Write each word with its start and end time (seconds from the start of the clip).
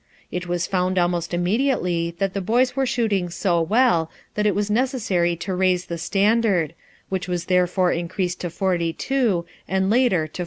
It 0.31 0.47
was 0.47 0.65
found 0.65 0.97
almost 0.97 1.31
immediately 1.31 2.15
that 2.17 2.33
the 2.33 2.41
boys 2.41 2.75
were 2.75 2.87
shooting 2.87 3.29
so 3.29 3.61
well 3.61 4.09
that 4.33 4.47
it 4.47 4.55
was 4.55 4.67
necessary 4.71 5.35
to 5.35 5.53
raise 5.53 5.85
the 5.85 5.99
standard, 5.99 6.73
which 7.09 7.27
was 7.27 7.45
therefore 7.45 7.91
increased 7.91 8.41
to 8.41 8.49
42 8.49 9.45
and 9.67 9.91
later 9.91 10.25
to 10.25 10.29
43. 10.39 10.39